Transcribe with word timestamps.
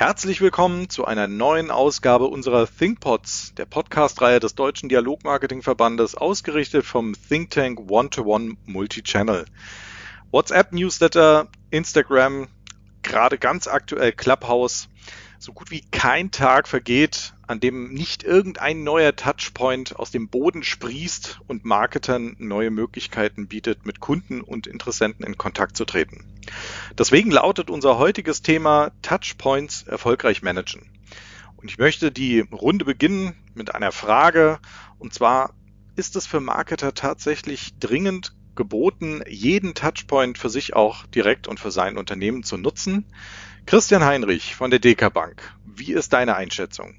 Herzlich 0.00 0.40
willkommen 0.40 0.88
zu 0.88 1.04
einer 1.04 1.28
neuen 1.28 1.70
Ausgabe 1.70 2.24
unserer 2.24 2.66
ThinkPods, 2.66 3.52
der 3.56 3.66
Podcast-Reihe 3.66 4.40
des 4.40 4.54
Deutschen 4.54 4.88
Dialogmarketing-Verbandes, 4.88 6.14
ausgerichtet 6.14 6.86
vom 6.86 7.12
Think 7.28 7.50
Tank 7.50 7.90
One-to-One 7.90 8.54
Multichannel. 8.64 9.44
WhatsApp, 10.30 10.72
Newsletter, 10.72 11.48
Instagram, 11.68 12.48
gerade 13.02 13.36
ganz 13.36 13.68
aktuell 13.68 14.12
Clubhouse. 14.12 14.88
So 15.42 15.54
gut 15.54 15.70
wie 15.70 15.80
kein 15.80 16.30
Tag 16.30 16.68
vergeht, 16.68 17.32
an 17.46 17.60
dem 17.60 17.94
nicht 17.94 18.24
irgendein 18.24 18.84
neuer 18.84 19.16
Touchpoint 19.16 19.96
aus 19.96 20.10
dem 20.10 20.28
Boden 20.28 20.62
sprießt 20.62 21.40
und 21.46 21.64
Marketern 21.64 22.36
neue 22.38 22.70
Möglichkeiten 22.70 23.48
bietet, 23.48 23.86
mit 23.86 24.00
Kunden 24.00 24.42
und 24.42 24.66
Interessenten 24.66 25.24
in 25.24 25.38
Kontakt 25.38 25.78
zu 25.78 25.86
treten. 25.86 26.26
Deswegen 26.98 27.30
lautet 27.30 27.70
unser 27.70 27.96
heutiges 27.96 28.42
Thema 28.42 28.92
Touchpoints 29.00 29.84
erfolgreich 29.84 30.42
managen. 30.42 30.90
Und 31.56 31.70
ich 31.70 31.78
möchte 31.78 32.12
die 32.12 32.40
Runde 32.40 32.84
beginnen 32.84 33.34
mit 33.54 33.74
einer 33.74 33.92
Frage, 33.92 34.58
und 34.98 35.14
zwar, 35.14 35.54
ist 35.96 36.16
es 36.16 36.26
für 36.26 36.40
Marketer 36.40 36.92
tatsächlich 36.92 37.78
dringend 37.80 38.34
geboten, 38.56 39.22
jeden 39.26 39.72
Touchpoint 39.72 40.36
für 40.36 40.50
sich 40.50 40.76
auch 40.76 41.06
direkt 41.06 41.48
und 41.48 41.58
für 41.58 41.70
sein 41.70 41.96
Unternehmen 41.96 42.42
zu 42.42 42.58
nutzen? 42.58 43.06
Christian 43.66 44.04
Heinrich 44.04 44.54
von 44.54 44.70
der 44.70 44.80
DK 44.80 45.12
Bank, 45.12 45.42
wie 45.64 45.92
ist 45.92 46.12
deine 46.12 46.36
Einschätzung? 46.36 46.94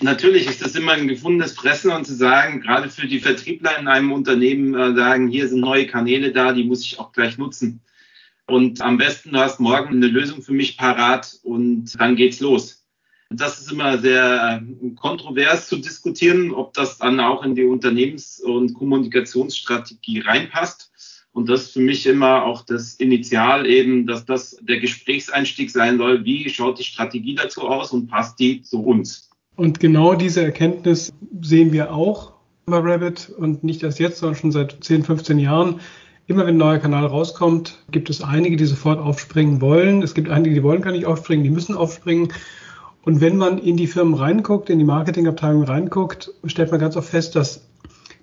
Natürlich 0.00 0.46
ist 0.46 0.62
das 0.62 0.74
immer 0.74 0.92
ein 0.92 1.08
gefundenes 1.08 1.52
Fressen 1.52 1.90
und 1.90 2.04
zu 2.04 2.14
sagen, 2.14 2.60
gerade 2.60 2.90
für 2.90 3.06
die 3.06 3.20
Vertriebler 3.20 3.78
in 3.78 3.88
einem 3.88 4.12
Unternehmen 4.12 4.74
äh, 4.74 4.94
sagen, 4.94 5.28
hier 5.28 5.48
sind 5.48 5.60
neue 5.60 5.86
Kanäle 5.86 6.32
da, 6.32 6.52
die 6.52 6.64
muss 6.64 6.82
ich 6.82 6.98
auch 6.98 7.12
gleich 7.12 7.38
nutzen. 7.38 7.80
Und 8.46 8.80
am 8.82 8.98
besten, 8.98 9.32
du 9.32 9.38
hast 9.38 9.58
morgen 9.58 9.88
eine 9.88 10.06
Lösung 10.06 10.42
für 10.42 10.52
mich 10.52 10.76
parat 10.76 11.38
und 11.42 11.98
dann 11.98 12.14
geht's 12.14 12.40
los. 12.40 12.84
Das 13.30 13.58
ist 13.58 13.72
immer 13.72 13.98
sehr 13.98 14.60
äh, 14.62 14.90
kontrovers 14.94 15.66
zu 15.66 15.78
diskutieren, 15.78 16.52
ob 16.52 16.74
das 16.74 16.98
dann 16.98 17.18
auch 17.18 17.42
in 17.42 17.54
die 17.54 17.64
Unternehmens- 17.64 18.38
und 18.38 18.74
Kommunikationsstrategie 18.74 20.20
reinpasst. 20.20 20.92
Und 21.36 21.50
das 21.50 21.64
ist 21.64 21.72
für 21.74 21.80
mich 21.80 22.06
immer 22.06 22.44
auch 22.46 22.62
das 22.62 22.94
Initial 22.94 23.66
eben, 23.66 24.06
dass 24.06 24.24
das 24.24 24.56
der 24.62 24.80
Gesprächseinstieg 24.80 25.70
sein 25.70 25.98
soll. 25.98 26.24
Wie 26.24 26.48
schaut 26.48 26.78
die 26.78 26.82
Strategie 26.82 27.34
dazu 27.34 27.68
aus 27.68 27.92
und 27.92 28.06
passt 28.06 28.40
die 28.40 28.62
zu 28.62 28.82
uns? 28.82 29.28
Und 29.54 29.78
genau 29.78 30.14
diese 30.14 30.42
Erkenntnis 30.42 31.12
sehen 31.42 31.72
wir 31.74 31.92
auch 31.92 32.32
bei 32.64 32.78
Rabbit 32.78 33.30
und 33.36 33.64
nicht 33.64 33.82
erst 33.82 33.98
jetzt, 33.98 34.20
sondern 34.20 34.36
schon 34.36 34.50
seit 34.50 34.78
10, 34.82 35.04
15 35.04 35.38
Jahren. 35.38 35.80
Immer 36.26 36.46
wenn 36.46 36.54
ein 36.54 36.56
neuer 36.56 36.78
Kanal 36.78 37.04
rauskommt, 37.04 37.84
gibt 37.90 38.08
es 38.08 38.22
einige, 38.22 38.56
die 38.56 38.64
sofort 38.64 38.98
aufspringen 38.98 39.60
wollen. 39.60 40.02
Es 40.02 40.14
gibt 40.14 40.30
einige, 40.30 40.54
die 40.54 40.62
wollen 40.62 40.80
gar 40.80 40.92
nicht 40.92 41.04
aufspringen, 41.04 41.44
die 41.44 41.50
müssen 41.50 41.76
aufspringen. 41.76 42.32
Und 43.02 43.20
wenn 43.20 43.36
man 43.36 43.58
in 43.58 43.76
die 43.76 43.88
Firmen 43.88 44.14
reinguckt, 44.14 44.70
in 44.70 44.78
die 44.78 44.86
Marketingabteilung 44.86 45.64
reinguckt, 45.64 46.32
stellt 46.46 46.70
man 46.70 46.80
ganz 46.80 46.96
oft 46.96 47.10
fest, 47.10 47.36
dass 47.36 47.68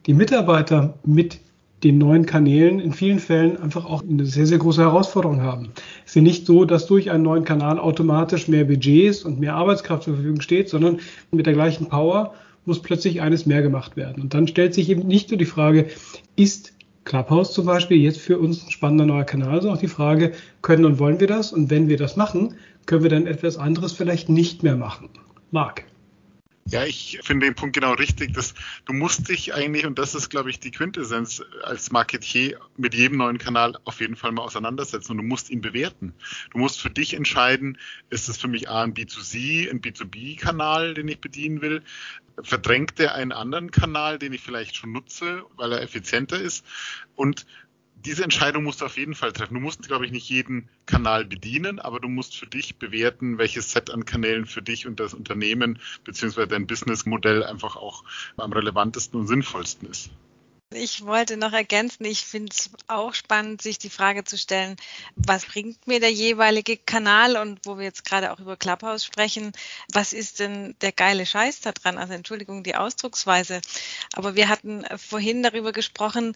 die 0.08 0.16
Mitarbeiter 0.16 0.98
mit 1.06 1.40
den 1.84 1.98
neuen 1.98 2.26
Kanälen 2.26 2.80
in 2.80 2.94
vielen 2.94 3.20
Fällen 3.20 3.58
einfach 3.58 3.86
auch 3.86 4.04
eine 4.04 4.26
sehr, 4.26 4.46
sehr 4.46 4.58
große 4.58 4.82
Herausforderung 4.82 5.42
haben. 5.42 5.70
Es 6.06 6.12
ist 6.12 6.16
ja 6.16 6.22
nicht 6.22 6.46
so, 6.46 6.66
dass 6.66 6.86
durch 6.86 7.12
einen 7.12 7.24
neuen 7.24 7.44
Kanal 7.44 7.78
automatisch 7.78 8.48
mehr 8.48 8.64
Budgets 8.64 9.24
und 9.24 9.40
mehr 9.40 9.56
Arbeitskraft 9.56 10.04
zur 10.04 10.16
Verfügung 10.16 10.42
steht, 10.42 10.70
sondern 10.70 11.00
mit 11.32 11.46
der 11.46 11.54
gleichen 11.54 11.90
Power 11.90 12.34
muss 12.66 12.82
plötzlich 12.82 13.22
eines 13.22 13.46
mehr 13.46 13.62
gemacht 13.62 13.98
werden. 13.98 14.24
Und 14.24 14.34
dann 14.34 14.48
stellt 14.48 14.74
sich 14.74 14.90
eben 14.90 15.06
nicht 15.06 15.30
nur 15.32 15.38
die 15.38 15.46
Frage, 15.46 15.88
ist 16.38 16.74
Clubhouse 17.04 17.54
zum 17.54 17.66
Beispiel 17.66 17.98
jetzt 17.98 18.20
für 18.20 18.40
uns 18.40 18.64
ein 18.64 18.72
spannender 18.72 19.06
neuer 19.06 19.26
Kanal, 19.26 19.62
sondern 19.62 19.78
auch 19.78 19.82
die 19.82 19.88
Frage, 19.88 20.32
können 20.62 20.86
und 20.86 21.00
wollen 21.00 21.20
wir 21.20 21.28
das? 21.28 21.52
Und 21.52 21.70
wenn 21.70 21.90
wir 21.90 21.98
das 21.98 22.16
machen, 22.16 22.56
können 22.86 23.04
wir 23.04 23.10
dann 23.10 23.28
etwas 23.28 23.58
anderes 23.58 23.92
vielleicht 23.92 24.30
nicht 24.30 24.64
mehr 24.64 24.78
machen? 24.78 25.10
Marc. 25.52 25.84
Ja, 26.66 26.86
ich 26.86 27.20
finde 27.24 27.46
den 27.46 27.56
Punkt 27.56 27.76
genau 27.76 27.94
richtig, 27.94 28.34
dass 28.34 28.54
du 28.86 28.94
musst 28.94 29.28
dich 29.28 29.54
eigentlich, 29.54 29.86
und 29.86 30.00
das 30.00 30.16
ist, 30.16 30.30
glaube 30.30 30.50
ich, 30.50 30.60
die 30.60 30.72
Quintessenz 30.72 31.44
als 31.62 31.92
Marketier 31.92 32.60
mit 32.78 32.94
jedem 32.94 33.18
neuen 33.18 33.38
Kanal 33.38 33.78
auf 33.84 34.00
jeden 34.00 34.16
Fall 34.16 34.32
mal 34.32 34.44
auseinandersetzen 34.44 35.12
und 35.12 35.18
du 35.18 35.24
musst 35.24 35.50
ihn 35.50 35.60
bewerten. 35.60 36.14
Du 36.52 36.60
musst 36.60 36.82
für 36.82 36.90
dich 36.90 37.16
entscheiden, 37.16 37.78
ist 38.10 38.30
es 38.30 38.38
für 38.38 38.48
mich 38.48 38.70
A 38.70 38.84
ein 38.84 38.94
B2C, 38.94 39.70
ein 39.70 39.82
B2B-Kanal, 39.82 40.94
den 40.94 41.10
ich 41.10 41.20
bedienen 41.20 41.62
will? 41.62 41.84
Verdrängt 42.42 42.98
der 42.98 43.14
einen 43.14 43.34
anderen 43.34 43.70
Kanal, 43.70 44.18
den 44.18 44.34
ich 44.34 44.42
vielleicht 44.42 44.78
schon 44.78 44.94
nutze, 44.94 45.44
weil 45.58 45.74
er 45.74 45.82
effizienter 45.82 46.40
ist? 46.40 46.66
Und 47.16 47.46
diese 48.06 48.24
Entscheidung 48.24 48.64
musst 48.64 48.82
du 48.82 48.86
auf 48.86 48.98
jeden 48.98 49.16
Fall 49.16 49.34
treffen. 49.34 49.56
Du 49.56 49.60
musst, 49.60 49.88
glaube 49.88 50.06
ich, 50.06 50.12
nicht 50.12 50.30
jeden 50.30 50.70
Kanal 50.86 51.26
bedienen, 51.26 51.80
aber 51.80 52.00
du 52.00 52.10
musst 52.10 52.36
für 52.36 52.48
dich 52.48 52.78
bewerten, 52.78 53.38
welches 53.38 53.72
Set 53.72 53.90
an 53.92 54.06
Kanälen 54.06 54.46
für 54.46 54.62
dich 54.62 54.88
und 54.88 55.00
das 55.00 55.14
Unternehmen 55.14 55.80
beziehungsweise 56.04 56.48
dein 56.48 56.68
Businessmodell 56.68 57.44
einfach 57.44 57.76
auch 57.76 58.04
am 58.38 58.52
relevantesten 58.52 59.20
und 59.20 59.28
sinnvollsten 59.28 59.90
ist. 59.90 60.10
Ich 60.76 61.06
wollte 61.06 61.38
noch 61.38 61.54
ergänzen, 61.54 62.04
ich 62.06 62.26
finde 62.26 62.52
es 62.52 62.72
auch 62.88 63.14
spannend, 63.14 63.62
sich 63.62 63.78
die 63.78 63.92
Frage 63.92 64.24
zu 64.24 64.40
stellen, 64.40 64.76
was 65.16 65.46
bringt 65.46 65.86
mir 65.86 66.00
der 66.00 66.12
jeweilige 66.12 66.78
Kanal 66.78 67.38
und 67.38 67.60
wo 67.66 67.78
wir 67.78 67.84
jetzt 67.84 68.06
gerade 68.06 68.32
auch 68.32 68.40
über 68.40 68.58
Clubhouse 68.58 69.06
sprechen, 69.06 69.52
was 69.92 70.14
ist 70.14 70.40
denn 70.40 70.76
der 70.82 70.92
geile 70.92 71.28
Scheiß 71.28 71.62
da 71.62 71.74
dran? 71.74 72.00
Also 72.00 72.14
Entschuldigung 72.14 72.64
die 72.64 72.76
Ausdrucksweise. 72.76 73.62
Aber 74.14 74.36
wir 74.36 74.50
hatten 74.50 74.84
vorhin 74.98 75.44
darüber 75.44 75.74
gesprochen, 75.74 76.34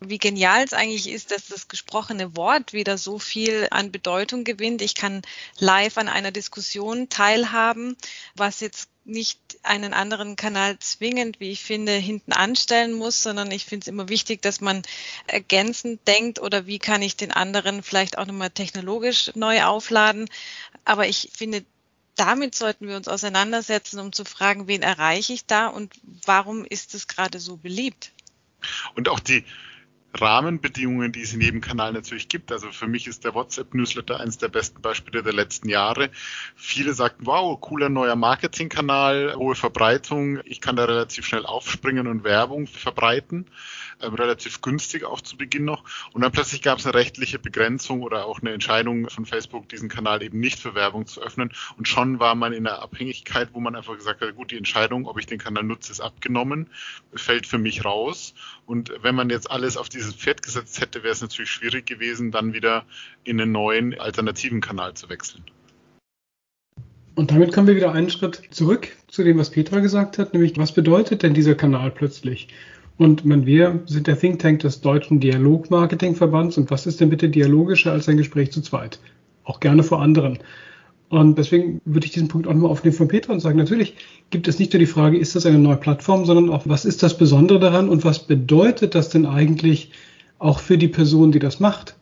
wie 0.00 0.18
genial 0.18 0.64
es 0.64 0.72
eigentlich 0.72 1.08
ist, 1.08 1.30
dass 1.30 1.46
das 1.46 1.68
gesprochene 1.68 2.36
Wort 2.36 2.72
wieder 2.72 2.98
so 2.98 3.18
viel 3.18 3.66
an 3.70 3.90
Bedeutung 3.90 4.44
gewinnt. 4.44 4.82
Ich 4.82 4.94
kann 4.94 5.22
live 5.58 5.98
an 5.98 6.08
einer 6.08 6.30
Diskussion 6.30 7.08
teilhaben, 7.08 7.96
was 8.36 8.60
jetzt 8.60 8.88
nicht 9.04 9.40
einen 9.62 9.94
anderen 9.94 10.36
Kanal 10.36 10.78
zwingend, 10.78 11.40
wie 11.40 11.50
ich 11.50 11.62
finde, 11.62 11.92
hinten 11.92 12.32
anstellen 12.32 12.92
muss, 12.92 13.22
sondern 13.22 13.50
ich 13.50 13.64
finde 13.64 13.84
es 13.84 13.88
immer 13.88 14.08
wichtig, 14.08 14.42
dass 14.42 14.60
man 14.60 14.82
ergänzend 15.26 16.06
denkt 16.06 16.40
oder 16.40 16.66
wie 16.66 16.78
kann 16.78 17.02
ich 17.02 17.16
den 17.16 17.32
anderen 17.32 17.82
vielleicht 17.82 18.18
auch 18.18 18.26
nochmal 18.26 18.50
technologisch 18.50 19.32
neu 19.34 19.64
aufladen. 19.64 20.28
Aber 20.84 21.08
ich 21.08 21.30
finde, 21.34 21.64
damit 22.16 22.54
sollten 22.54 22.86
wir 22.86 22.96
uns 22.96 23.08
auseinandersetzen, 23.08 23.98
um 23.98 24.12
zu 24.12 24.24
fragen, 24.24 24.68
wen 24.68 24.82
erreiche 24.82 25.32
ich 25.32 25.46
da 25.46 25.68
und 25.68 25.94
warum 26.26 26.64
ist 26.64 26.94
es 26.94 27.06
gerade 27.06 27.40
so 27.40 27.56
beliebt? 27.56 28.12
Und 28.94 29.08
auch 29.08 29.20
die, 29.20 29.44
Rahmenbedingungen, 30.14 31.12
die 31.12 31.22
es 31.22 31.34
in 31.34 31.40
jedem 31.40 31.60
Kanal 31.60 31.92
natürlich 31.92 32.28
gibt. 32.28 32.50
Also 32.50 32.70
für 32.70 32.86
mich 32.86 33.06
ist 33.06 33.24
der 33.24 33.34
WhatsApp-Newsletter 33.34 34.20
eines 34.20 34.38
der 34.38 34.48
besten 34.48 34.80
Beispiele 34.80 35.22
der 35.22 35.32
letzten 35.32 35.68
Jahre. 35.68 36.10
Viele 36.56 36.94
sagten, 36.94 37.26
wow, 37.26 37.60
cooler 37.60 37.88
neuer 37.88 38.16
Marketingkanal, 38.16 39.34
hohe 39.36 39.54
Verbreitung, 39.54 40.40
ich 40.44 40.60
kann 40.60 40.76
da 40.76 40.84
relativ 40.84 41.26
schnell 41.26 41.46
aufspringen 41.46 42.06
und 42.06 42.24
Werbung 42.24 42.66
verbreiten 42.66 43.46
ähm, 44.00 44.14
relativ 44.14 44.60
günstig 44.60 45.04
auch 45.04 45.20
zu 45.20 45.36
Beginn 45.36 45.64
noch. 45.64 45.84
Und 46.12 46.22
dann 46.22 46.32
plötzlich 46.32 46.62
gab 46.62 46.78
es 46.78 46.86
eine 46.86 46.94
rechtliche 46.94 47.38
Begrenzung 47.38 48.02
oder 48.02 48.26
auch 48.26 48.40
eine 48.40 48.52
Entscheidung 48.52 49.08
von 49.08 49.26
Facebook, 49.26 49.68
diesen 49.68 49.88
Kanal 49.88 50.22
eben 50.22 50.40
nicht 50.40 50.58
für 50.58 50.74
Werbung 50.74 51.06
zu 51.06 51.20
öffnen. 51.20 51.52
Und 51.76 51.88
schon 51.88 52.20
war 52.20 52.34
man 52.34 52.52
in 52.52 52.66
einer 52.66 52.80
Abhängigkeit, 52.80 53.50
wo 53.52 53.60
man 53.60 53.74
einfach 53.74 53.96
gesagt 53.96 54.20
hat, 54.20 54.34
gut, 54.36 54.50
die 54.50 54.56
Entscheidung, 54.56 55.06
ob 55.06 55.18
ich 55.18 55.26
den 55.26 55.38
Kanal 55.38 55.64
nutze, 55.64 55.92
ist 55.92 56.00
abgenommen, 56.00 56.68
fällt 57.14 57.46
für 57.46 57.58
mich 57.58 57.84
raus. 57.84 58.34
Und 58.66 58.92
wenn 59.02 59.14
man 59.14 59.30
jetzt 59.30 59.50
alles 59.50 59.76
auf 59.76 59.88
dieses 59.98 60.14
Pferd 60.14 60.42
gesetzt 60.42 60.80
hätte, 60.80 61.02
wäre 61.02 61.12
es 61.12 61.20
natürlich 61.20 61.50
schwierig 61.50 61.86
gewesen, 61.86 62.30
dann 62.30 62.54
wieder 62.54 62.84
in 63.24 63.40
einen 63.40 63.52
neuen 63.52 63.98
alternativen 63.98 64.60
Kanal 64.60 64.94
zu 64.94 65.08
wechseln. 65.08 65.44
Und 67.16 67.32
damit 67.32 67.52
kommen 67.52 67.66
wir 67.66 67.74
wieder 67.74 67.92
einen 67.92 68.10
Schritt 68.10 68.42
zurück 68.50 68.88
zu 69.08 69.24
dem, 69.24 69.38
was 69.38 69.50
Petra 69.50 69.80
gesagt 69.80 70.18
hat, 70.18 70.32
nämlich 70.32 70.56
was 70.56 70.72
bedeutet 70.72 71.24
denn 71.24 71.34
dieser 71.34 71.56
Kanal 71.56 71.90
plötzlich? 71.90 72.48
Und 72.96 73.24
man, 73.24 73.46
wir 73.46 73.80
sind 73.86 74.06
der 74.06 74.18
Think 74.18 74.40
Tank 74.40 74.60
des 74.60 74.80
Deutschen 74.80 75.20
Dialogmarketingverbands. 75.20 76.58
Und 76.58 76.70
was 76.70 76.86
ist 76.86 77.00
denn 77.00 77.10
bitte 77.10 77.28
dialogischer 77.28 77.92
als 77.92 78.08
ein 78.08 78.16
Gespräch 78.16 78.50
zu 78.50 78.60
zweit? 78.60 78.98
Auch 79.44 79.60
gerne 79.60 79.84
vor 79.84 80.02
anderen. 80.02 80.38
Und 81.10 81.38
deswegen 81.38 81.80
würde 81.84 82.06
ich 82.06 82.12
diesen 82.12 82.28
Punkt 82.28 82.46
auch 82.46 82.52
nochmal 82.52 82.70
aufnehmen 82.70 82.96
von 82.96 83.08
Petra 83.08 83.32
und 83.32 83.40
sagen, 83.40 83.56
natürlich 83.56 83.94
gibt 84.30 84.46
es 84.46 84.58
nicht 84.58 84.72
nur 84.72 84.80
die 84.80 84.86
Frage, 84.86 85.16
ist 85.16 85.34
das 85.34 85.46
eine 85.46 85.58
neue 85.58 85.76
Plattform, 85.76 86.26
sondern 86.26 86.50
auch, 86.50 86.64
was 86.66 86.84
ist 86.84 87.02
das 87.02 87.16
Besondere 87.16 87.58
daran 87.58 87.88
und 87.88 88.04
was 88.04 88.18
bedeutet 88.20 88.94
das 88.94 89.08
denn 89.08 89.24
eigentlich 89.24 89.90
auch 90.38 90.58
für 90.58 90.76
die 90.76 90.88
Person, 90.88 91.32
die 91.32 91.38
das 91.38 91.60
macht? 91.60 91.96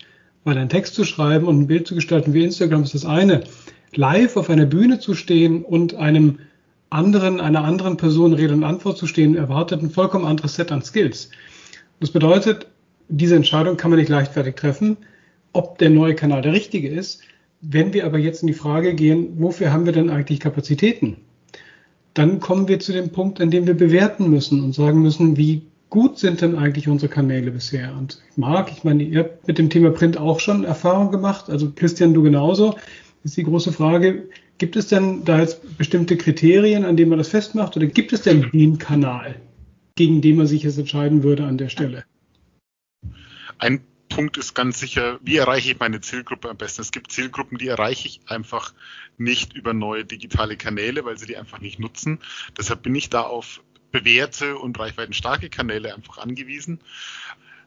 Weil 0.44 0.58
ein 0.58 0.68
Text 0.68 0.94
zu 0.94 1.04
schreiben 1.04 1.46
und 1.46 1.60
ein 1.60 1.66
Bild 1.68 1.86
zu 1.86 1.94
gestalten 1.94 2.34
wie 2.34 2.44
Instagram 2.44 2.82
ist 2.82 2.94
das 2.94 3.04
eine. 3.04 3.44
Live 3.94 4.36
auf 4.36 4.50
einer 4.50 4.66
Bühne 4.66 4.98
zu 4.98 5.14
stehen 5.14 5.64
und 5.64 5.94
einem 5.94 6.40
anderen, 6.90 7.40
einer 7.40 7.64
anderen 7.64 7.96
Person 7.96 8.32
Rede 8.32 8.54
und 8.54 8.64
Antwort 8.64 8.98
zu 8.98 9.06
stehen, 9.06 9.36
erwartet 9.36 9.82
ein 9.82 9.90
vollkommen 9.90 10.24
anderes 10.24 10.56
Set 10.56 10.72
an 10.72 10.82
Skills. 10.82 11.30
Das 12.00 12.10
bedeutet, 12.10 12.66
diese 13.08 13.36
Entscheidung 13.36 13.76
kann 13.76 13.90
man 13.90 14.00
nicht 14.00 14.08
leichtfertig 14.08 14.56
treffen, 14.56 14.96
ob 15.52 15.78
der 15.78 15.90
neue 15.90 16.14
Kanal 16.14 16.42
der 16.42 16.52
richtige 16.52 16.88
ist. 16.88 17.22
Wenn 17.68 17.92
wir 17.92 18.06
aber 18.06 18.18
jetzt 18.18 18.42
in 18.42 18.46
die 18.46 18.54
Frage 18.54 18.94
gehen, 18.94 19.40
wofür 19.40 19.72
haben 19.72 19.86
wir 19.86 19.92
denn 19.92 20.08
eigentlich 20.08 20.38
Kapazitäten? 20.38 21.16
Dann 22.14 22.38
kommen 22.38 22.68
wir 22.68 22.78
zu 22.78 22.92
dem 22.92 23.10
Punkt, 23.10 23.40
an 23.40 23.50
dem 23.50 23.66
wir 23.66 23.74
bewerten 23.74 24.30
müssen 24.30 24.62
und 24.62 24.72
sagen 24.72 25.02
müssen, 25.02 25.36
wie 25.36 25.62
gut 25.90 26.16
sind 26.18 26.42
denn 26.42 26.54
eigentlich 26.54 26.86
unsere 26.86 27.10
Kanäle 27.10 27.50
bisher? 27.50 27.92
Und 27.98 28.22
Marc, 28.36 28.70
ich 28.70 28.84
meine, 28.84 29.02
ihr 29.02 29.20
habt 29.20 29.48
mit 29.48 29.58
dem 29.58 29.68
Thema 29.68 29.90
Print 29.90 30.16
auch 30.16 30.38
schon 30.38 30.62
Erfahrung 30.62 31.10
gemacht, 31.10 31.50
also 31.50 31.72
Christian, 31.74 32.14
du 32.14 32.22
genauso. 32.22 32.76
ist 33.24 33.36
die 33.36 33.42
große 33.42 33.72
Frage, 33.72 34.28
gibt 34.58 34.76
es 34.76 34.86
denn 34.86 35.24
da 35.24 35.40
jetzt 35.40 35.76
bestimmte 35.76 36.16
Kriterien, 36.16 36.84
an 36.84 36.96
denen 36.96 37.10
man 37.10 37.18
das 37.18 37.28
festmacht, 37.28 37.76
oder 37.76 37.86
gibt 37.86 38.12
es 38.12 38.22
denn 38.22 38.48
den 38.52 38.78
Kanal, 38.78 39.34
gegen 39.96 40.20
den 40.20 40.36
man 40.36 40.46
sich 40.46 40.62
jetzt 40.62 40.78
entscheiden 40.78 41.24
würde 41.24 41.44
an 41.44 41.58
der 41.58 41.68
Stelle? 41.68 42.04
Ein 43.58 43.80
Punkt 44.16 44.38
ist 44.38 44.54
ganz 44.54 44.80
sicher, 44.80 45.18
wie 45.20 45.36
erreiche 45.36 45.72
ich 45.72 45.78
meine 45.78 46.00
Zielgruppe 46.00 46.48
am 46.48 46.56
besten? 46.56 46.80
Es 46.80 46.90
gibt 46.90 47.12
Zielgruppen, 47.12 47.58
die 47.58 47.68
erreiche 47.68 48.08
ich 48.08 48.22
einfach 48.24 48.72
nicht 49.18 49.52
über 49.52 49.74
neue 49.74 50.06
digitale 50.06 50.56
Kanäle, 50.56 51.04
weil 51.04 51.18
sie 51.18 51.26
die 51.26 51.36
einfach 51.36 51.60
nicht 51.60 51.78
nutzen. 51.78 52.20
Deshalb 52.56 52.82
bin 52.82 52.94
ich 52.94 53.10
da 53.10 53.20
auf 53.20 53.60
bewährte 53.92 54.56
und 54.56 54.78
reichweitenstarke 54.78 55.50
Kanäle 55.50 55.94
einfach 55.94 56.16
angewiesen. 56.16 56.80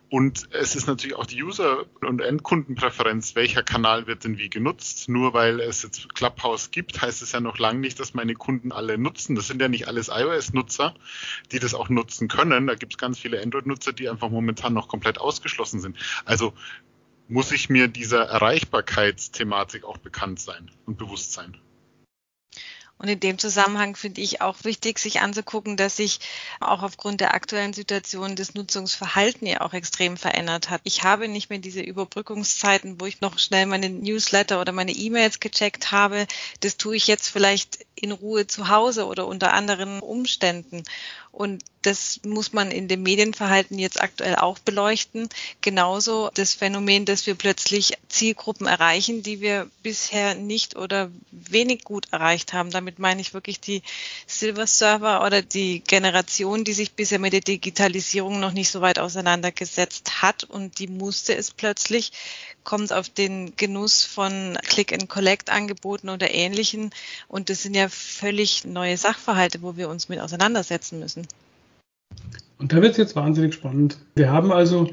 Und 0.10 0.50
es 0.54 0.76
ist 0.76 0.88
natürlich 0.88 1.16
auch 1.16 1.28
die 1.28 1.44
User- 1.44 1.86
und 2.02 2.20
Endkundenpräferenz, 2.20 3.36
welcher 3.36 3.62
Kanal 3.62 4.08
wird 4.08 4.24
denn 4.24 4.40
wie 4.40 4.50
genutzt. 4.50 5.08
Nur 5.08 5.34
weil 5.34 5.60
es 5.60 5.84
jetzt 5.84 6.16
Clubhouse 6.16 6.72
gibt, 6.72 7.00
heißt 7.02 7.22
es 7.22 7.32
ja 7.32 7.40
noch 7.40 7.60
lange 7.60 7.80
nicht, 7.80 8.00
dass 8.00 8.16
meine 8.16 8.34
Kunden 8.34 8.72
alle 8.72 8.98
nutzen. 8.98 9.36
Das 9.36 9.46
sind 9.46 9.62
ja 9.62 9.68
nicht 9.68 9.88
alles 9.88 10.10
iOS-Nutzer, 10.10 10.96
die 11.52 11.60
das 11.60 11.76
auch 11.76 11.90
nutzen 11.90 12.28
können. 12.28 12.66
Da 12.66 12.74
gibt 12.74 12.94
es 12.94 12.98
ganz 12.98 13.20
viele 13.20 13.40
Android-Nutzer, 13.40 13.94
die 13.94 14.10
einfach 14.10 14.30
momentan 14.30 14.74
noch 14.74 14.88
komplett 14.88 15.20
ausgeschlossen 15.20 15.80
sind. 15.80 15.96
Also 16.26 16.54
muss 17.28 17.52
ich 17.52 17.70
mir 17.70 17.88
dieser 17.88 18.24
Erreichbarkeitsthematik 18.24 19.84
auch 19.84 19.98
bekannt 19.98 20.40
sein 20.40 20.72
und 20.88 20.98
bewusst 20.98 21.34
sein. 21.34 21.56
Und 23.00 23.08
in 23.08 23.20
dem 23.22 23.38
Zusammenhang 23.38 23.96
finde 23.96 24.20
ich 24.20 24.42
auch 24.42 24.58
wichtig, 24.66 25.00
sich 25.00 25.22
anzugucken, 25.22 25.78
dass 25.78 25.96
sich 25.96 26.20
auch 26.60 26.84
aufgrund 26.84 27.22
der 27.22 27.34
aktuellen 27.34 27.72
Situation 27.72 28.36
das 28.36 28.56
Nutzungsverhalten 28.56 29.48
ja 29.48 29.62
auch 29.62 29.72
extrem 29.74 30.18
verändert 30.18 30.70
hat. 30.70 30.82
Ich 30.84 31.04
habe 31.04 31.30
nicht 31.30 31.50
mehr 31.50 31.60
diese 31.60 31.80
Überbrückungszeiten, 31.80 33.00
wo 33.00 33.06
ich 33.06 33.22
noch 33.22 33.40
schnell 33.40 33.68
meine 33.68 33.90
Newsletter 33.90 34.60
oder 34.60 34.74
meine 34.74 34.92
E-Mails 34.92 35.40
gecheckt 35.40 35.94
habe. 35.94 36.28
Das 36.60 36.76
tue 36.76 36.98
ich 36.98 37.08
jetzt 37.08 37.30
vielleicht 37.30 37.86
in 38.02 38.12
Ruhe 38.12 38.48
zu 38.48 38.70
Hause 38.70 39.06
oder 39.06 39.28
unter 39.28 39.54
anderen 39.54 40.00
Umständen. 40.00 40.84
Und 41.32 41.64
das 41.84 42.20
muss 42.26 42.54
man 42.54 42.72
in 42.72 42.88
dem 42.88 43.04
Medienverhalten 43.04 43.80
jetzt 43.80 44.02
aktuell 44.02 44.36
auch 44.36 44.60
beleuchten. 44.60 45.30
Genauso 45.62 46.30
das 46.34 46.54
Phänomen, 46.54 47.06
dass 47.06 47.28
wir 47.28 47.36
plötzlich 47.36 47.94
Zielgruppen 48.10 48.68
erreichen, 48.68 49.24
die 49.24 49.40
wir 49.40 49.70
bisher 49.84 50.36
nicht 50.36 50.76
oder 50.76 51.10
wenig 51.32 51.84
gut 51.84 52.08
erreicht 52.12 52.52
haben. 52.54 52.72
Damit 52.72 53.00
meine 53.00 53.22
ich 53.22 53.34
wirklich 53.34 53.60
die 53.60 53.84
Silver 54.28 54.68
Server 54.68 55.26
oder 55.26 55.42
die 55.42 55.82
Generation, 55.82 56.64
die 56.64 56.74
sich 56.74 56.94
bisher 56.94 57.20
mit 57.20 57.34
der 57.34 57.42
Digitalisierung 57.42 58.40
noch 58.40 58.52
nicht 58.52 58.72
so 58.72 58.82
weit 58.82 59.00
auseinandergesetzt 59.00 60.22
hat 60.22 60.44
und 60.44 60.80
die 60.80 60.88
musste 60.88 61.36
es 61.36 61.52
plötzlich, 61.52 62.12
kommt 62.64 62.94
auf 62.94 63.10
den 63.10 63.56
Genuss 63.56 64.04
von 64.04 64.58
Click-and-Collect-Angeboten 64.64 66.10
oder 66.10 66.34
ähnlichen. 66.34 66.92
Und 67.28 67.50
das 67.50 67.64
sind 67.64 67.76
ja 67.76 67.88
völlig 67.90 68.66
neue 68.66 68.98
Sachverhalte, 68.98 69.62
wo 69.62 69.78
wir 69.78 69.90
uns 69.90 70.10
mit 70.10 70.20
auseinandersetzen 70.20 71.00
müssen. 71.00 71.28
Und 72.58 72.74
da 72.74 72.82
wird 72.82 72.92
es 72.92 72.98
jetzt 72.98 73.16
wahnsinnig 73.16 73.54
spannend. 73.54 73.98
Wir 74.16 74.32
haben 74.32 74.52
also 74.52 74.90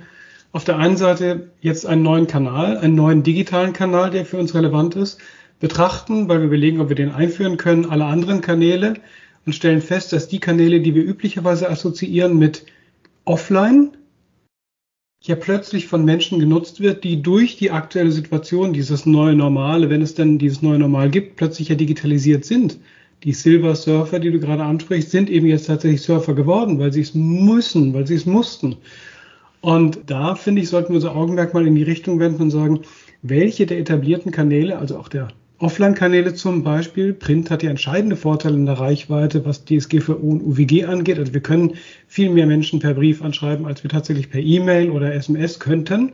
auf 0.52 0.64
der 0.64 0.78
einen 0.78 0.96
Seite 0.96 1.50
jetzt 1.60 1.84
einen 1.84 2.02
neuen 2.02 2.26
Kanal, 2.26 2.78
einen 2.78 2.94
neuen 2.94 3.22
digitalen 3.22 3.72
Kanal, 3.72 4.10
der 4.10 4.24
für 4.24 4.38
uns 4.38 4.54
relevant 4.54 4.94
ist, 4.94 5.18
betrachten, 5.60 6.28
weil 6.28 6.38
wir 6.38 6.46
überlegen, 6.46 6.80
ob 6.80 6.88
wir 6.88 6.96
den 6.96 7.12
einführen 7.12 7.56
können, 7.56 7.86
alle 7.86 8.04
anderen 8.04 8.40
Kanäle 8.40 8.94
und 9.44 9.54
stellen 9.54 9.82
fest, 9.82 10.12
dass 10.12 10.28
die 10.28 10.40
Kanäle, 10.40 10.80
die 10.80 10.94
wir 10.94 11.04
üblicherweise 11.04 11.68
assoziieren 11.68 12.38
mit 12.38 12.66
Offline, 13.24 13.95
ja 15.28 15.36
plötzlich 15.36 15.86
von 15.86 16.04
Menschen 16.04 16.38
genutzt 16.38 16.80
wird, 16.80 17.04
die 17.04 17.22
durch 17.22 17.56
die 17.56 17.70
aktuelle 17.70 18.12
Situation, 18.12 18.72
dieses 18.72 19.06
neue 19.06 19.34
Normale, 19.34 19.90
wenn 19.90 20.02
es 20.02 20.14
denn 20.14 20.38
dieses 20.38 20.62
neue 20.62 20.78
Normal 20.78 21.10
gibt, 21.10 21.36
plötzlich 21.36 21.68
ja 21.68 21.74
digitalisiert 21.74 22.44
sind. 22.44 22.78
Die 23.24 23.32
Silver 23.32 23.74
Surfer, 23.74 24.18
die 24.18 24.30
du 24.30 24.38
gerade 24.38 24.62
ansprichst, 24.62 25.10
sind 25.10 25.30
eben 25.30 25.46
jetzt 25.46 25.66
tatsächlich 25.66 26.02
Surfer 26.02 26.34
geworden, 26.34 26.78
weil 26.78 26.92
sie 26.92 27.00
es 27.00 27.14
müssen, 27.14 27.94
weil 27.94 28.06
sie 28.06 28.14
es 28.14 28.26
mussten. 28.26 28.76
Und 29.62 29.98
da 30.06 30.34
finde 30.34 30.62
ich, 30.62 30.68
sollten 30.68 30.90
wir 30.90 30.96
unser 30.96 31.16
Augenmerk 31.16 31.54
mal 31.54 31.66
in 31.66 31.74
die 31.74 31.82
Richtung 31.82 32.20
wenden 32.20 32.42
und 32.42 32.50
sagen, 32.50 32.80
welche 33.22 33.66
der 33.66 33.78
etablierten 33.78 34.30
Kanäle, 34.30 34.78
also 34.78 34.98
auch 34.98 35.08
der 35.08 35.28
Offline-Kanäle 35.58 36.34
zum 36.34 36.62
Beispiel. 36.62 37.14
Print 37.14 37.50
hat 37.50 37.62
ja 37.62 37.70
entscheidende 37.70 38.16
Vorteile 38.16 38.56
in 38.56 38.66
der 38.66 38.78
Reichweite, 38.78 39.44
was 39.44 39.64
DSGVO 39.64 40.12
und 40.12 40.42
UWG 40.42 40.84
angeht. 40.84 41.18
Also 41.18 41.32
wir 41.32 41.40
können 41.40 41.78
viel 42.06 42.30
mehr 42.30 42.46
Menschen 42.46 42.78
per 42.78 42.94
Brief 42.94 43.22
anschreiben, 43.22 43.64
als 43.66 43.82
wir 43.82 43.90
tatsächlich 43.90 44.30
per 44.30 44.40
E-Mail 44.40 44.90
oder 44.90 45.14
SMS 45.14 45.58
könnten. 45.58 46.12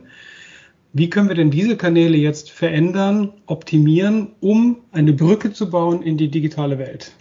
Wie 0.93 1.09
können 1.09 1.27
wir 1.27 1.35
denn 1.35 1.51
diese 1.51 1.75
Kanäle 1.75 2.17
jetzt 2.17 2.51
verändern, 2.51 3.33
optimieren, 3.47 4.29
um 4.39 4.77
eine 4.91 5.11
Brücke 5.11 5.51
zu 5.51 5.69
bauen 5.69 6.03
in 6.03 6.17
die 6.17 6.29
digitale 6.29 6.77
Welt? 6.77 7.11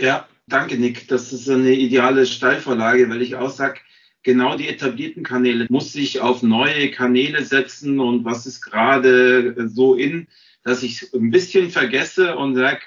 Ja, 0.00 0.26
danke, 0.46 0.76
Nick. 0.76 1.08
Das 1.08 1.32
ist 1.32 1.50
eine 1.50 1.72
ideale 1.72 2.24
Steilvorlage, 2.24 3.10
weil 3.10 3.20
ich 3.20 3.34
auch 3.34 3.50
sage, 3.50 3.80
genau 4.22 4.56
die 4.56 4.68
etablierten 4.68 5.24
Kanäle 5.24 5.66
muss 5.68 5.92
sich 5.92 6.20
auf 6.20 6.42
neue 6.42 6.90
Kanäle 6.90 7.44
setzen 7.44 8.00
und 8.00 8.24
was 8.24 8.46
ist 8.46 8.62
gerade 8.62 9.68
so 9.68 9.94
in 9.94 10.26
dass 10.66 10.82
ich 10.82 11.14
ein 11.14 11.30
bisschen 11.30 11.70
vergesse 11.70 12.34
und 12.36 12.56
sage, 12.56 12.80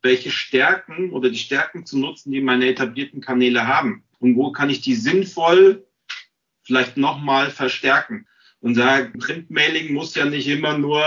welche 0.00 0.30
Stärken 0.30 1.10
oder 1.10 1.28
die 1.28 1.36
Stärken 1.36 1.84
zu 1.84 1.98
nutzen, 1.98 2.32
die 2.32 2.40
meine 2.40 2.66
etablierten 2.66 3.20
Kanäle 3.20 3.66
haben. 3.66 4.04
Und 4.20 4.36
wo 4.36 4.52
kann 4.52 4.70
ich 4.70 4.80
die 4.80 4.94
sinnvoll 4.94 5.86
vielleicht 6.62 6.96
nochmal 6.96 7.50
verstärken? 7.50 8.26
Und 8.60 8.74
sage, 8.74 9.12
Printmailing 9.18 9.92
muss 9.92 10.14
ja 10.14 10.24
nicht 10.24 10.48
immer 10.48 10.78
nur 10.78 11.04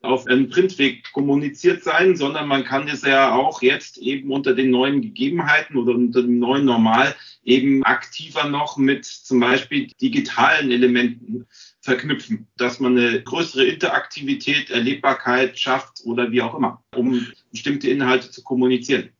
auf 0.00 0.28
einem 0.28 0.48
Printweg 0.48 1.10
kommuniziert 1.12 1.82
sein, 1.82 2.14
sondern 2.14 2.46
man 2.46 2.62
kann 2.62 2.86
es 2.86 3.02
ja 3.02 3.34
auch 3.34 3.60
jetzt 3.60 3.98
eben 3.98 4.30
unter 4.30 4.54
den 4.54 4.70
neuen 4.70 5.02
Gegebenheiten 5.02 5.76
oder 5.76 5.92
unter 5.92 6.22
dem 6.22 6.38
neuen 6.38 6.66
Normal 6.66 7.16
eben 7.42 7.82
aktiver 7.82 8.48
noch 8.48 8.76
mit 8.76 9.04
zum 9.06 9.40
Beispiel 9.40 9.88
digitalen 10.00 10.70
Elementen 10.70 11.48
verknüpfen, 11.88 12.46
dass 12.56 12.80
man 12.80 12.96
eine 12.96 13.22
größere 13.22 13.64
Interaktivität, 13.64 14.70
Erlebbarkeit 14.70 15.58
schafft 15.58 16.02
oder 16.04 16.30
wie 16.30 16.42
auch 16.42 16.54
immer, 16.54 16.84
um 16.94 17.26
bestimmte 17.50 17.88
Inhalte 17.90 18.30
zu 18.30 18.42
kommunizieren. 18.42 19.10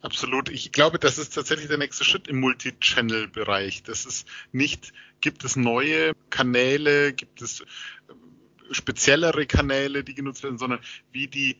Absolut. 0.00 0.48
Ich 0.48 0.72
glaube, 0.72 0.98
das 0.98 1.18
ist 1.18 1.34
tatsächlich 1.34 1.68
der 1.68 1.78
nächste 1.78 2.04
Schritt 2.04 2.28
im 2.28 2.40
Multi-Channel-Bereich. 2.40 3.82
Das 3.82 4.06
ist 4.06 4.28
nicht, 4.52 4.92
gibt 5.20 5.44
es 5.44 5.56
neue 5.56 6.12
Kanäle, 6.30 7.12
gibt 7.12 7.42
es 7.42 7.64
speziellere 8.70 9.46
Kanäle, 9.46 10.04
die 10.04 10.14
genutzt 10.14 10.42
werden, 10.42 10.58
sondern 10.58 10.80
wie 11.12 11.26
die 11.26 11.56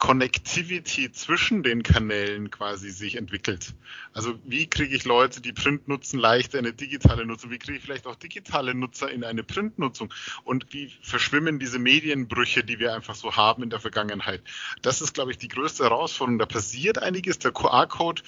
Connectivity 0.00 1.12
zwischen 1.12 1.62
den 1.62 1.82
Kanälen 1.82 2.50
quasi 2.50 2.90
sich 2.90 3.16
entwickelt. 3.16 3.74
Also 4.14 4.34
wie 4.44 4.66
kriege 4.66 4.96
ich 4.96 5.04
Leute, 5.04 5.42
die 5.42 5.52
Print 5.52 5.88
nutzen, 5.88 6.18
leichter 6.18 6.58
in 6.58 6.64
eine 6.64 6.74
digitale 6.74 7.26
Nutzung? 7.26 7.50
Wie 7.50 7.58
kriege 7.58 7.76
ich 7.76 7.84
vielleicht 7.84 8.06
auch 8.06 8.16
digitale 8.16 8.74
Nutzer 8.74 9.10
in 9.10 9.24
eine 9.24 9.44
Printnutzung? 9.44 10.12
Und 10.42 10.72
wie 10.72 10.90
verschwimmen 11.02 11.58
diese 11.58 11.78
Medienbrüche, 11.78 12.64
die 12.64 12.78
wir 12.78 12.94
einfach 12.94 13.14
so 13.14 13.36
haben 13.36 13.62
in 13.62 13.68
der 13.70 13.78
Vergangenheit? 13.78 14.42
Das 14.80 15.02
ist, 15.02 15.12
glaube 15.12 15.32
ich, 15.32 15.38
die 15.38 15.48
größte 15.48 15.84
Herausforderung. 15.84 16.38
Da 16.38 16.46
passiert 16.46 16.98
einiges. 16.98 17.38
Der 17.38 17.52
QR-Code 17.52 18.22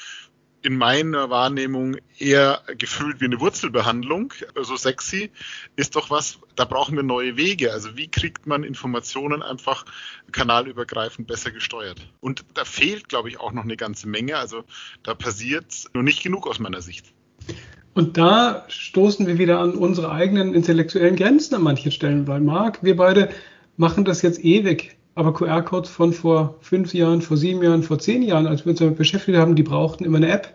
in 0.62 0.76
meiner 0.76 1.28
Wahrnehmung 1.28 1.96
eher 2.18 2.60
gefühlt 2.78 3.20
wie 3.20 3.24
eine 3.24 3.40
Wurzelbehandlung, 3.40 4.32
so 4.62 4.76
sexy, 4.76 5.30
ist 5.76 5.96
doch 5.96 6.10
was, 6.10 6.38
da 6.56 6.64
brauchen 6.64 6.96
wir 6.96 7.02
neue 7.02 7.36
Wege. 7.36 7.72
Also 7.72 7.96
wie 7.96 8.08
kriegt 8.08 8.46
man 8.46 8.62
Informationen 8.62 9.42
einfach 9.42 9.84
kanalübergreifend 10.30 11.26
besser 11.26 11.50
gesteuert? 11.50 12.06
Und 12.20 12.44
da 12.54 12.64
fehlt, 12.64 13.08
glaube 13.08 13.28
ich, 13.28 13.40
auch 13.40 13.52
noch 13.52 13.64
eine 13.64 13.76
ganze 13.76 14.08
Menge. 14.08 14.36
Also 14.36 14.64
da 15.02 15.14
passiert 15.14 15.84
nur 15.94 16.04
nicht 16.04 16.22
genug 16.22 16.46
aus 16.46 16.58
meiner 16.58 16.80
Sicht. 16.80 17.12
Und 17.94 18.16
da 18.16 18.64
stoßen 18.68 19.26
wir 19.26 19.38
wieder 19.38 19.58
an 19.58 19.74
unsere 19.74 20.10
eigenen 20.10 20.54
intellektuellen 20.54 21.16
Grenzen 21.16 21.56
an 21.56 21.62
manchen 21.62 21.92
Stellen, 21.92 22.26
weil 22.26 22.40
Marc, 22.40 22.82
wir 22.82 22.96
beide 22.96 23.30
machen 23.76 24.04
das 24.04 24.22
jetzt 24.22 24.42
ewig 24.42 24.96
aber 25.14 25.34
QR-Codes 25.34 25.90
von 25.90 26.12
vor 26.12 26.54
fünf 26.60 26.94
Jahren, 26.94 27.22
vor 27.22 27.36
sieben 27.36 27.62
Jahren, 27.62 27.82
vor 27.82 27.98
zehn 27.98 28.22
Jahren, 28.22 28.46
als 28.46 28.64
wir 28.64 28.70
uns 28.70 28.78
damit 28.78 28.96
beschäftigt 28.96 29.36
haben, 29.36 29.56
die 29.56 29.62
brauchten 29.62 30.04
immer 30.04 30.18
eine 30.18 30.30
App. 30.30 30.52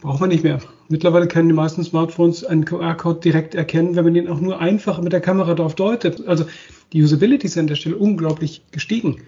Braucht 0.00 0.20
man 0.20 0.28
nicht 0.28 0.44
mehr. 0.44 0.60
Mittlerweile 0.88 1.26
können 1.26 1.48
die 1.48 1.54
meisten 1.54 1.82
Smartphones 1.82 2.44
einen 2.44 2.64
QR-Code 2.64 3.20
direkt 3.20 3.54
erkennen, 3.54 3.96
wenn 3.96 4.04
man 4.04 4.14
den 4.14 4.28
auch 4.28 4.40
nur 4.40 4.60
einfach 4.60 5.00
mit 5.00 5.12
der 5.12 5.20
Kamera 5.20 5.54
drauf 5.54 5.74
deutet. 5.74 6.26
Also 6.26 6.44
die 6.92 7.02
Usability 7.02 7.46
ist 7.46 7.58
an 7.58 7.66
der 7.66 7.76
Stelle 7.76 7.96
unglaublich 7.96 8.62
gestiegen. 8.70 9.22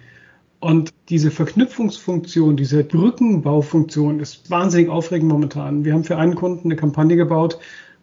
Und 0.59 0.93
diese 1.09 1.31
Verknüpfungsfunktion, 1.31 2.57
diese 2.57 2.83
Brückenbaufunktion 2.83 4.19
ist 4.19 4.49
wahnsinnig 4.51 4.89
aufregend 4.89 5.29
momentan. 5.29 5.85
Wir 5.85 5.93
haben 5.93 6.03
für 6.03 6.17
einen 6.17 6.35
Kunden 6.35 6.67
eine 6.67 6.75
Kampagne 6.75 7.15
gebaut, 7.15 7.59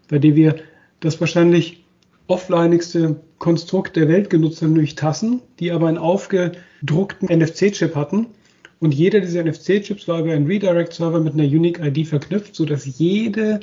bei 0.08 0.18
der 0.18 0.36
wir 0.36 0.56
das 1.00 1.20
wahrscheinlich 1.20 1.85
offlineigste 2.28 3.16
Konstrukt 3.38 3.96
der 3.96 4.08
Welt 4.08 4.30
genutzt 4.30 4.62
haben, 4.62 4.72
nämlich 4.72 4.94
Tassen, 4.94 5.42
die 5.60 5.70
aber 5.70 5.88
einen 5.88 5.98
aufgedruckten 5.98 7.28
NFC-Chip 7.28 7.94
hatten. 7.94 8.26
Und 8.78 8.94
jeder 8.94 9.20
dieser 9.20 9.42
NFC-Chips 9.44 10.06
war 10.08 10.20
über 10.20 10.32
einen 10.32 10.46
Redirect-Server 10.46 11.20
mit 11.20 11.34
einer 11.34 11.44
Unique-ID 11.44 12.06
verknüpft, 12.06 12.54
sodass 12.54 12.98
jede 12.98 13.60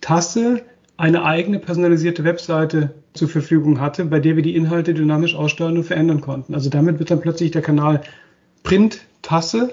Tasse 0.00 0.62
eine 0.98 1.24
eigene 1.24 1.58
personalisierte 1.58 2.24
Webseite 2.24 2.94
zur 3.14 3.28
Verfügung 3.28 3.80
hatte, 3.80 4.04
bei 4.06 4.20
der 4.20 4.36
wir 4.36 4.42
die 4.42 4.56
Inhalte 4.56 4.94
dynamisch 4.94 5.34
aussteuern 5.34 5.78
und 5.78 5.84
verändern 5.84 6.20
konnten. 6.20 6.54
Also 6.54 6.70
damit 6.70 6.98
wird 6.98 7.10
dann 7.10 7.20
plötzlich 7.20 7.50
der 7.50 7.62
Kanal 7.62 8.02
Print-Tasse 8.62 9.72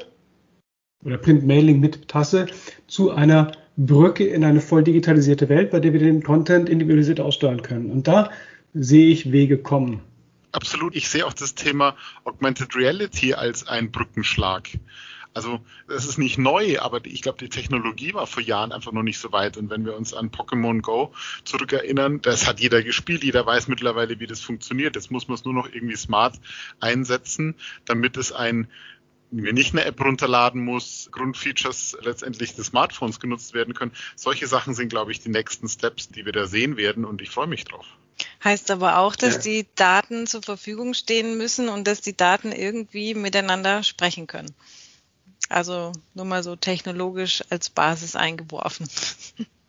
oder 1.03 1.17
Print-Mailing 1.17 1.79
mit 1.79 2.07
Tasse 2.07 2.47
zu 2.87 3.11
einer 3.11 3.51
Brücke 3.77 4.25
in 4.25 4.43
eine 4.43 4.61
voll 4.61 4.83
digitalisierte 4.83 5.49
Welt, 5.49 5.71
bei 5.71 5.79
der 5.79 5.93
wir 5.93 5.99
den 5.99 6.23
Content 6.23 6.69
individualisiert 6.69 7.19
aussteuern 7.19 7.61
können. 7.61 7.91
Und 7.91 8.07
da 8.07 8.31
sehe 8.73 9.07
ich 9.07 9.31
Wege 9.31 9.57
kommen. 9.57 10.01
Absolut. 10.51 10.95
Ich 10.95 11.09
sehe 11.09 11.25
auch 11.25 11.33
das 11.33 11.55
Thema 11.55 11.95
Augmented 12.25 12.75
Reality 12.75 13.33
als 13.33 13.67
einen 13.67 13.91
Brückenschlag. 13.91 14.69
Also 15.33 15.59
das 15.87 16.05
ist 16.05 16.19
nicht 16.19 16.37
neu, 16.37 16.79
aber 16.79 17.03
ich 17.05 17.23
glaube, 17.23 17.39
die 17.39 17.49
Technologie 17.49 18.13
war 18.13 18.27
vor 18.27 18.43
Jahren 18.43 18.71
einfach 18.71 18.91
noch 18.91 19.01
nicht 19.01 19.17
so 19.17 19.31
weit. 19.31 19.57
Und 19.57 19.71
wenn 19.71 19.83
wir 19.83 19.95
uns 19.95 20.13
an 20.13 20.29
Pokémon 20.29 20.81
Go 20.81 21.11
zurückerinnern, 21.43 22.21
das 22.21 22.47
hat 22.47 22.59
jeder 22.59 22.83
gespielt, 22.83 23.23
jeder 23.23 23.43
weiß 23.43 23.67
mittlerweile, 23.67 24.19
wie 24.19 24.27
das 24.27 24.41
funktioniert. 24.41 24.95
Jetzt 24.95 25.09
muss 25.09 25.27
man 25.27 25.35
es 25.35 25.43
nur 25.43 25.55
noch 25.55 25.73
irgendwie 25.73 25.95
smart 25.95 26.39
einsetzen, 26.79 27.55
damit 27.85 28.17
es 28.17 28.31
ein 28.31 28.67
nicht 29.33 29.73
eine 29.73 29.85
App 29.85 29.99
runterladen 29.99 30.63
muss, 30.63 31.09
Grundfeatures 31.11 31.97
letztendlich 32.01 32.55
des 32.55 32.67
Smartphones 32.67 33.19
genutzt 33.19 33.53
werden 33.53 33.73
können. 33.73 33.91
Solche 34.15 34.47
Sachen 34.47 34.73
sind, 34.73 34.89
glaube 34.89 35.11
ich, 35.11 35.19
die 35.19 35.29
nächsten 35.29 35.67
Steps, 35.67 36.09
die 36.09 36.25
wir 36.25 36.31
da 36.31 36.45
sehen 36.45 36.77
werden 36.77 37.05
und 37.05 37.21
ich 37.21 37.29
freue 37.29 37.47
mich 37.47 37.65
drauf. 37.65 37.85
Heißt 38.43 38.69
aber 38.71 38.99
auch, 38.99 39.15
dass 39.15 39.35
ja. 39.35 39.41
die 39.41 39.67
Daten 39.75 40.27
zur 40.27 40.43
Verfügung 40.43 40.93
stehen 40.93 41.37
müssen 41.37 41.69
und 41.69 41.87
dass 41.87 42.01
die 42.01 42.15
Daten 42.15 42.51
irgendwie 42.51 43.15
miteinander 43.15 43.83
sprechen 43.83 44.27
können. 44.27 44.53
Also 45.49 45.91
nur 46.13 46.25
mal 46.25 46.43
so 46.43 46.55
technologisch 46.55 47.43
als 47.49 47.69
Basis 47.69 48.15
eingeworfen. 48.15 48.87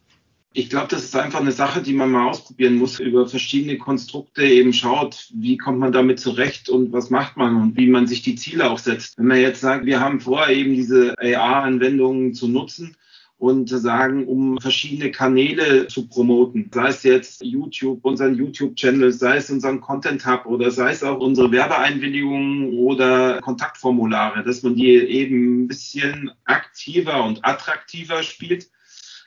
Ich 0.57 0.71
glaube, 0.71 0.87
das 0.89 1.03
ist 1.03 1.17
einfach 1.17 1.41
eine 1.41 1.51
Sache, 1.51 1.83
die 1.83 1.95
man 1.95 2.13
mal 2.13 2.29
ausprobieren 2.29 2.77
muss, 2.77 3.01
über 3.01 3.27
verschiedene 3.27 3.77
Konstrukte 3.77 4.45
eben 4.45 4.73
schaut, 4.73 5.29
wie 5.35 5.57
kommt 5.57 5.81
man 5.81 5.91
damit 5.91 6.21
zurecht 6.21 6.69
und 6.69 6.93
was 6.93 7.11
macht 7.11 7.37
man 7.37 7.57
und 7.57 7.77
wie 7.77 7.89
man 7.89 8.07
sich 8.07 8.23
die 8.23 8.37
Ziele 8.37 8.71
auch 8.71 8.79
setzt. 8.79 9.19
Wenn 9.19 9.27
man 9.27 9.41
jetzt 9.41 9.61
sagt, 9.61 9.85
wir 9.85 9.99
haben 9.99 10.21
vor, 10.21 10.49
eben 10.49 10.75
diese 10.75 11.17
AR-Anwendungen 11.19 12.35
zu 12.35 12.47
nutzen, 12.47 12.97
und 13.37 13.69
sagen, 13.69 14.27
um 14.27 14.59
verschiedene 14.59 15.11
Kanäle 15.11 15.89
zu 15.89 16.07
promoten. 16.07 16.71
Sei 16.73 16.89
es 16.89 17.03
jetzt 17.03 17.43
YouTube, 17.45 18.03
unseren 18.03 18.37
YouTube-Channel, 18.37 19.13
sei 19.13 19.37
es 19.37 19.51
unseren 19.51 19.81
Content 19.81 20.25
Hub 20.25 20.47
oder 20.47 20.71
sei 20.71 20.93
es 20.93 21.03
auch 21.03 21.19
unsere 21.19 21.51
Werbeeinwilligungen 21.51 22.73
oder 22.79 23.41
Kontaktformulare, 23.43 24.45
dass 24.45 24.63
man 24.63 24.77
die 24.77 24.95
eben 24.95 25.65
ein 25.65 25.69
bisschen 25.69 26.31
aktiver 26.45 27.25
und 27.25 27.45
attraktiver 27.45 28.23
spielt 28.23 28.69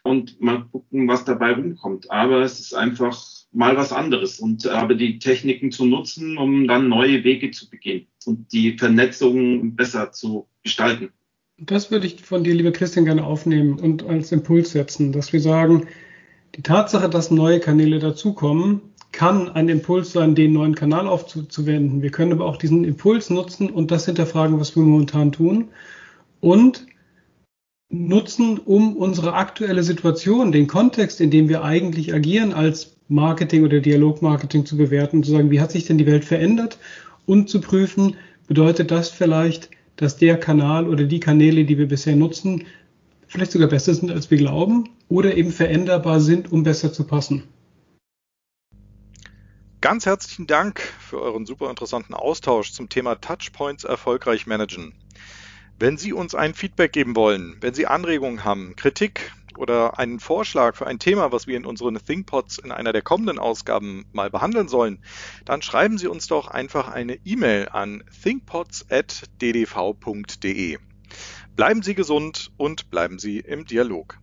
und 0.08 0.42
mal 0.42 0.66
gucken, 0.72 1.08
was 1.08 1.26
dabei 1.26 1.54
rumkommt. 1.54 2.10
Aber 2.10 2.42
es 2.42 2.60
ist 2.60 2.74
einfach 2.74 3.22
mal 3.52 3.76
was 3.76 3.92
anderes 3.92 4.40
und 4.40 4.68
aber 4.68 4.96
die 4.96 5.20
Techniken 5.20 5.72
zu 5.72 5.86
nutzen, 5.86 6.38
um 6.38 6.68
dann 6.68 6.90
neue 6.90 7.24
Wege 7.24 7.52
zu 7.52 7.70
begehen 7.70 8.08
und 8.26 8.52
die 8.52 8.78
Vernetzung 8.78 9.76
besser 9.76 10.12
zu 10.12 10.48
gestalten. 10.64 11.10
Das 11.60 11.90
würde 11.90 12.06
ich 12.06 12.22
von 12.22 12.44
dir, 12.44 12.54
lieber 12.54 12.72
Christian, 12.72 13.06
gerne 13.06 13.26
aufnehmen 13.26 13.80
und 13.80 14.04
als 14.04 14.32
Impuls 14.32 14.72
setzen, 14.72 15.12
dass 15.12 15.34
wir 15.34 15.42
sagen, 15.42 15.88
die 16.56 16.62
Tatsache, 16.62 17.10
dass 17.10 17.32
neue 17.32 17.60
Kanäle 17.60 18.00
dazukommen, 18.00 18.82
kann 19.12 19.50
ein 19.50 19.70
Impuls 19.70 20.12
sein, 20.12 20.36
den 20.36 20.54
neuen 20.54 20.76
Kanal 20.76 21.08
aufzuwenden. 21.08 22.02
Wir 22.02 22.12
können 22.12 22.34
aber 22.34 22.46
auch 22.46 22.58
diesen 22.58 22.84
Impuls 22.84 23.30
nutzen 23.30 23.70
und 23.70 23.90
das 23.90 24.06
hinterfragen, 24.06 24.60
was 24.60 24.76
wir 24.76 24.84
momentan 24.84 25.32
tun 25.32 25.70
und 26.40 26.86
nutzen, 27.90 28.60
um 28.60 28.96
unsere 28.98 29.34
aktuelle 29.34 29.84
Situation, 29.84 30.52
den 30.52 30.68
Kontext, 30.68 31.22
in 31.22 31.32
dem 31.32 31.50
wir 31.50 31.64
eigentlich 31.64 32.14
agieren, 32.14 32.54
als 32.54 32.98
Marketing 33.08 33.64
oder 33.64 33.80
Dialogmarketing 33.80 34.66
zu 34.66 34.76
bewerten, 34.76 35.24
zu 35.24 35.32
sagen, 35.32 35.52
wie 35.52 35.62
hat 35.62 35.72
sich 35.72 35.86
denn 35.86 35.98
die 35.98 36.06
Welt 36.06 36.26
verändert 36.26 36.78
und 37.26 37.50
zu 37.50 37.62
prüfen, 37.62 38.16
bedeutet 38.48 38.92
das 38.92 39.10
vielleicht, 39.10 39.70
dass 39.96 40.18
der 40.18 40.38
Kanal 40.38 40.88
oder 40.88 41.06
die 41.06 41.20
Kanäle, 41.20 41.66
die 41.66 41.78
wir 41.78 41.88
bisher 41.88 42.16
nutzen, 42.16 42.66
vielleicht 43.28 43.52
sogar 43.52 43.70
besser 43.70 43.94
sind, 43.94 44.12
als 44.12 44.30
wir 44.30 44.38
glauben 44.38 44.90
oder 45.10 45.36
eben 45.36 45.52
veränderbar 45.52 46.20
sind, 46.20 46.52
um 46.52 46.64
besser 46.64 46.92
zu 46.92 47.06
passen. 47.06 47.44
Ganz 49.80 50.06
herzlichen 50.06 50.48
Dank 50.48 50.80
für 50.80 51.22
euren 51.22 51.46
super 51.46 51.70
interessanten 51.70 52.14
Austausch 52.14 52.72
zum 52.72 52.90
Thema 52.90 53.16
Touchpoints 53.16 53.84
erfolgreich 53.84 54.48
managen. 54.48 54.94
Wenn 55.80 55.98
Sie 55.98 56.12
uns 56.12 56.34
ein 56.34 56.56
Feedback 56.56 56.92
geben 56.92 57.16
wollen, 57.16 57.56
wenn 57.62 57.76
Sie 57.76 57.86
Anregungen 57.86 58.44
haben, 58.44 58.76
Kritik 58.76 59.32
oder 59.58 60.00
einen 60.00 60.20
Vorschlag 60.20 60.76
für 60.76 60.88
ein 60.88 60.98
Thema, 60.98 61.32
was 61.32 61.46
wir 61.46 61.56
in 61.56 61.68
unseren 61.68 62.00
ThinkPods 62.04 62.58
in 62.58 62.72
einer 62.72 62.94
der 62.94 63.04
kommenden 63.04 63.38
Ausgaben 63.38 64.08
mal 64.12 64.32
behandeln 64.32 64.70
sollen, 64.70 65.04
dann 65.46 65.62
schreiben 65.62 66.00
Sie 66.00 66.08
uns 66.08 66.26
doch 66.26 66.48
einfach 66.48 66.88
eine 66.88 67.20
E-Mail 67.26 67.70
an 67.70 68.04
thinkpods.ddv.de. 68.24 70.78
Bleiben 71.56 71.84
Sie 71.84 71.94
gesund 71.94 72.52
und 72.58 72.90
bleiben 72.90 73.20
Sie 73.20 73.40
im 73.40 73.66
Dialog. 73.66 74.18